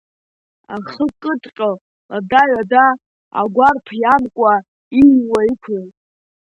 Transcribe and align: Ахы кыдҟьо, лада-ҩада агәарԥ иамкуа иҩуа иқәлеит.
Ахы 0.75 1.05
кыдҟьо, 1.21 1.71
лада-ҩада 2.09 2.85
агәарԥ 3.39 3.87
иамкуа 4.01 4.53
иҩуа 4.99 5.39
иқәлеит. 5.51 5.93